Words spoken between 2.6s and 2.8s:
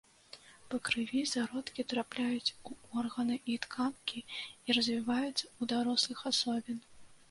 у